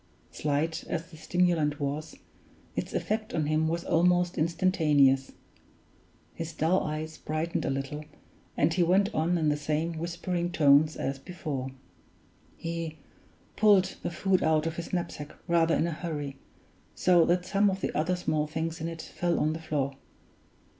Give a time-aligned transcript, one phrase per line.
[0.31, 2.15] Slight as the stimulant was,
[2.75, 5.33] its effect on him was almost instantaneous.
[6.33, 8.05] His dull eyes brightened a little,
[8.57, 11.69] and he went on in the same whispering tones as before:
[12.57, 12.97] "He
[13.55, 16.37] pulled the food out of his knapsack rather in a hurry,
[16.95, 19.95] so that some of the other small things in it fell on the floor.